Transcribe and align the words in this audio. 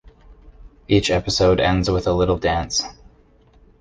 Each 0.87 1.11
episode 1.11 1.59
ends 1.59 1.87
with 1.87 2.07
a 2.07 2.13
little 2.13 2.39
dance. 2.39 2.83